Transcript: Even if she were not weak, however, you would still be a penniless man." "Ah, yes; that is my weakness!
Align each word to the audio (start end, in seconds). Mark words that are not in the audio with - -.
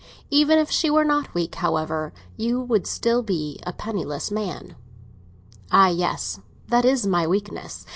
Even 0.31 0.57
if 0.57 0.71
she 0.71 0.89
were 0.89 1.03
not 1.05 1.31
weak, 1.35 1.53
however, 1.53 2.11
you 2.35 2.59
would 2.59 2.87
still 2.87 3.21
be 3.21 3.59
a 3.67 3.71
penniless 3.71 4.31
man." 4.31 4.75
"Ah, 5.71 5.89
yes; 5.89 6.39
that 6.69 6.85
is 6.85 7.05
my 7.05 7.27
weakness! 7.27 7.85